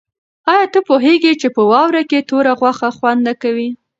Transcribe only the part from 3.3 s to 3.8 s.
کوي؟